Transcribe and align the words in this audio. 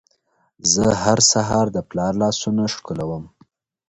زه 0.73 0.85
هر 1.03 1.19
سهار 1.31 1.67
د 1.75 1.77
پلار 1.89 2.13
لاسونه 2.23 2.63
ښکلوم. 2.73 3.23